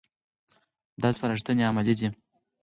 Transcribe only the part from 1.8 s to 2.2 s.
دي.